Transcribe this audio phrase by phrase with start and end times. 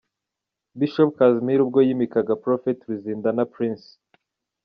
[0.77, 3.87] Bishop Casmir ubwo yimikaga Prophet Ruzindana Prince.